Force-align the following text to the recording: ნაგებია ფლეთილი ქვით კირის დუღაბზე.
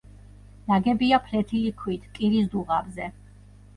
ნაგებია 0.69 1.19
ფლეთილი 1.27 1.75
ქვით 1.83 2.09
კირის 2.17 2.51
დუღაბზე. 2.57 3.13